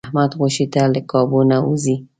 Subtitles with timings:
[0.07, 1.95] احمد غوښې ته له کابو نه و ځي.